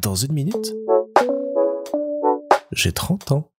Dans 0.00 0.14
une 0.14 0.32
minute, 0.32 0.74
j'ai 2.72 2.92
30 2.92 3.32
ans. 3.32 3.50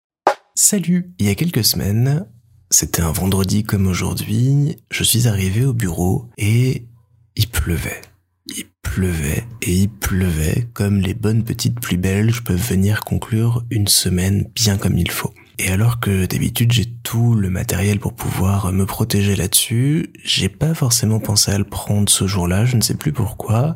Salut 0.55 1.12
Il 1.20 1.25
y 1.25 1.29
a 1.29 1.35
quelques 1.35 1.63
semaines, 1.63 2.28
c'était 2.70 3.01
un 3.01 3.12
vendredi 3.12 3.64
comme 3.64 3.87
aujourd'hui, 3.87 4.77
je 4.92 5.03
suis 5.03 5.27
arrivé 5.27 5.66
au 5.66 5.74
bureau 5.74 6.30
et 6.37 6.87
il 7.35 7.48
pleuvait. 7.50 8.02
Il 8.48 8.66
pleuvait 8.82 9.45
et 9.61 9.73
il 9.73 9.89
pleuvait 9.89 10.68
comme 10.73 11.00
les 11.00 11.14
bonnes 11.14 11.43
petites 11.43 11.80
pluies 11.80 11.98
belges 11.98 12.44
peuvent 12.44 12.70
venir 12.70 13.04
conclure 13.04 13.64
une 13.70 13.88
semaine 13.88 14.50
bien 14.55 14.78
comme 14.78 14.98
il 14.98 15.12
faut. 15.12 15.34
Et 15.62 15.71
alors 15.71 16.00
que 16.00 16.26
d'habitude 16.26 16.71
j'ai 16.71 16.86
tout 16.86 17.36
le 17.36 17.50
matériel 17.50 18.00
pour 18.00 18.14
pouvoir 18.14 18.71
me 18.71 18.86
protéger 18.86 19.36
là-dessus, 19.36 20.14
j'ai 20.23 20.48
pas 20.48 20.73
forcément 20.73 21.20
pensé 21.20 21.52
à 21.52 21.58
le 21.58 21.66
prendre 21.66 22.09
ce 22.09 22.28
jour-là, 22.28 22.64
je 22.64 22.78
ne 22.78 22.82
sais 22.82 22.94
plus 22.94 23.12
pourquoi, 23.12 23.76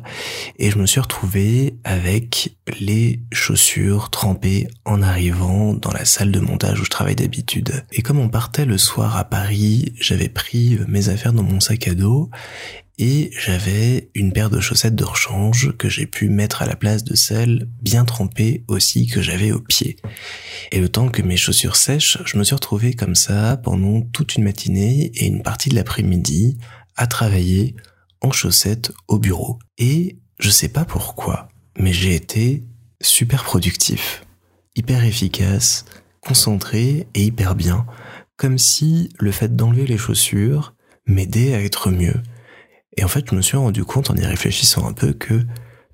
et 0.58 0.70
je 0.70 0.78
me 0.78 0.86
suis 0.86 1.00
retrouvé 1.00 1.76
avec 1.84 2.56
les 2.80 3.20
chaussures 3.32 4.08
trempées 4.08 4.66
en 4.86 5.02
arrivant 5.02 5.74
dans 5.74 5.90
la 5.90 6.06
salle 6.06 6.32
de 6.32 6.40
montage 6.40 6.80
où 6.80 6.84
je 6.86 6.90
travaille 6.90 7.16
d'habitude. 7.16 7.84
Et 7.92 8.00
comme 8.00 8.18
on 8.18 8.30
partait 8.30 8.64
le 8.64 8.78
soir 8.78 9.18
à 9.18 9.24
Paris, 9.24 9.92
j'avais 10.00 10.30
pris 10.30 10.78
mes 10.88 11.10
affaires 11.10 11.34
dans 11.34 11.42
mon 11.42 11.60
sac 11.60 11.86
à 11.86 11.94
dos 11.94 12.30
et 12.98 13.30
j'avais 13.36 14.10
une 14.14 14.32
paire 14.32 14.50
de 14.50 14.60
chaussettes 14.60 14.94
de 14.94 15.04
rechange 15.04 15.76
que 15.76 15.88
j'ai 15.88 16.06
pu 16.06 16.28
mettre 16.28 16.62
à 16.62 16.66
la 16.66 16.76
place 16.76 17.02
de 17.02 17.16
celles 17.16 17.68
bien 17.82 18.04
trempées 18.04 18.64
aussi 18.68 19.06
que 19.06 19.20
j'avais 19.20 19.50
au 19.50 19.60
pied. 19.60 19.96
Et 20.70 20.80
le 20.80 20.88
temps 20.88 21.08
que 21.08 21.22
mes 21.22 21.36
chaussures 21.36 21.76
sèchent, 21.76 22.18
je 22.24 22.38
me 22.38 22.44
suis 22.44 22.54
retrouvé 22.54 22.94
comme 22.94 23.16
ça 23.16 23.56
pendant 23.56 24.00
toute 24.00 24.36
une 24.36 24.44
matinée 24.44 25.10
et 25.14 25.26
une 25.26 25.42
partie 25.42 25.70
de 25.70 25.74
l'après-midi 25.74 26.58
à 26.96 27.06
travailler 27.06 27.74
en 28.20 28.30
chaussettes 28.30 28.92
au 29.08 29.18
bureau. 29.18 29.58
Et 29.76 30.18
je 30.38 30.50
sais 30.50 30.68
pas 30.68 30.84
pourquoi, 30.84 31.48
mais 31.78 31.92
j'ai 31.92 32.14
été 32.14 32.64
super 33.00 33.42
productif, 33.42 34.24
hyper 34.76 35.04
efficace, 35.04 35.84
concentré 36.20 37.08
et 37.14 37.24
hyper 37.24 37.56
bien, 37.56 37.86
comme 38.36 38.58
si 38.58 39.08
le 39.18 39.32
fait 39.32 39.56
d'enlever 39.56 39.86
les 39.86 39.98
chaussures 39.98 40.74
m'aidait 41.06 41.54
à 41.54 41.60
être 41.60 41.90
mieux 41.90 42.22
et 42.96 43.04
en 43.04 43.08
fait, 43.08 43.24
je 43.30 43.34
me 43.34 43.42
suis 43.42 43.56
rendu 43.56 43.84
compte 43.84 44.10
en 44.10 44.16
y 44.16 44.24
réfléchissant 44.24 44.86
un 44.86 44.92
peu 44.92 45.12
que 45.12 45.44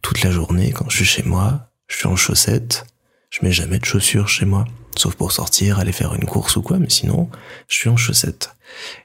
toute 0.03 0.23
la 0.23 0.31
journée, 0.31 0.73
quand 0.73 0.89
je 0.89 0.97
suis 0.97 1.05
chez 1.05 1.23
moi, 1.23 1.71
je 1.89 1.97
suis 1.97 2.07
en 2.07 2.17
chaussettes, 2.17 2.87
je 3.31 3.41
mets 3.43 3.53
jamais 3.53 3.79
de 3.79 3.85
chaussures 3.85 4.29
chez 4.29 4.45
moi, 4.45 4.65
sauf 4.97 5.15
pour 5.15 5.33
sortir, 5.33 5.79
aller 5.79 5.93
faire 5.93 6.15
une 6.15 6.27
course 6.27 6.57
ou 6.57 6.63
quoi, 6.63 6.79
mais 6.79 6.91
sinon, 6.91 7.31
je 7.69 7.77
suis 7.77 7.89
en 7.89 7.97
chaussettes. 7.97 8.57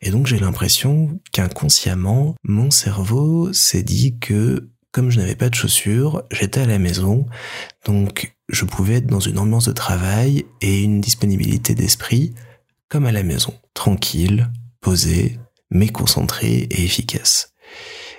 Et 0.02 0.12
donc 0.12 0.28
j'ai 0.28 0.40
l'impression 0.40 1.20
qu'inconsciemment, 1.32 2.36
mon 2.44 2.72
cerveau 2.72 3.52
s'est 3.54 3.84
dit 3.84 4.18
que 4.20 4.70
comme 4.92 5.10
je 5.10 5.20
n'avais 5.20 5.36
pas 5.36 5.50
de 5.50 5.56
chaussures, 5.56 6.24
j'étais 6.32 6.62
à 6.62 6.66
la 6.66 6.80
maison, 6.80 7.26
donc 7.86 8.34
je 8.48 8.64
pouvais 8.64 8.96
être 8.96 9.08
dans 9.08 9.20
une 9.20 9.40
ambiance 9.40 9.68
de 9.68 9.74
travail 9.74 10.46
et 10.62 10.84
une 10.84 11.02
disponibilité 11.02 11.76
d'esprit 11.76 12.34
comme 12.88 13.06
à 13.06 13.12
la 13.12 13.24
maison, 13.24 13.54
tranquille, 13.74 14.50
posé, 14.80 15.38
mais 15.70 15.90
concentré 15.90 16.68
et 16.70 16.84
efficace. 16.84 17.55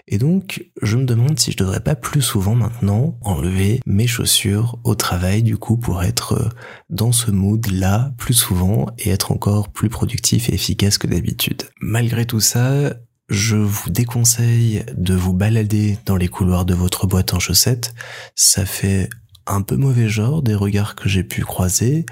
Et 0.09 0.19
donc, 0.19 0.71
je 0.83 0.97
me 0.97 1.05
demande 1.05 1.39
si 1.39 1.51
je 1.51 1.57
devrais 1.57 1.81
pas 1.81 1.97
plus 1.97 2.23
souvent 2.23 2.55
maintenant 2.55 3.19
enlever 3.23 3.81
mes 3.87 4.07
chaussures 4.07 4.79
au 4.85 4.95
travail, 4.95 5.43
du 5.43 5.57
coup, 5.57 5.77
pour 5.77 6.03
être 6.03 6.35
euh, 6.35 6.49
dans 6.91 7.13
ce 7.13 7.31
mood-là 7.31 8.13
plus 8.17 8.35
souvent 8.35 8.87
et 8.99 9.11
être 9.11 9.33
encore 9.33 9.69
plus 9.71 9.89
productif 9.89 10.49
et 10.49 10.55
efficace 10.55 10.99
que 10.99 11.09
d'habitude. 11.09 11.65
Malgré 11.81 12.25
tout 12.25 12.41
ça, 12.41 12.95
je 13.29 13.57
vous 13.57 13.91
déconseille 13.91 14.85
de 14.97 15.15
vous 15.15 15.33
balader 15.33 15.99
dans 16.07 16.17
les 16.17 16.29
couloirs 16.29 16.65
de 16.65 16.75
votre 16.75 17.09
boîte 17.09 17.35
en 17.35 17.41
chaussettes. 17.41 17.93
Ça 18.37 18.65
fait 18.65 19.09
un 19.47 19.63
peu 19.63 19.77
mauvais 19.77 20.09
genre 20.09 20.43
des 20.43 20.55
regards 20.55 20.95
que 20.95 21.09
j'ai 21.09 21.25
pu 21.25 21.43
croiser. 21.43 22.07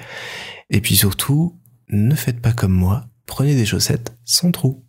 Et 0.70 0.80
puis 0.80 0.96
surtout, 0.96 1.58
ne 1.88 2.14
faites 2.14 2.40
pas 2.40 2.52
comme 2.52 2.72
moi. 2.72 3.06
Prenez 3.26 3.54
des 3.54 3.66
chaussettes 3.66 4.16
sans 4.24 4.50
trou. 4.50 4.84